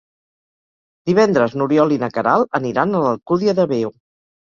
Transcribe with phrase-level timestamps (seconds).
[1.09, 3.97] Divendres n'Oriol i na Queralt aniran a l'Alcúdia de Veo.